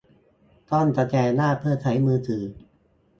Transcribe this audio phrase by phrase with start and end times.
[0.69, 2.43] ต้องสแกนหน้าเพื่อใช้มือถือ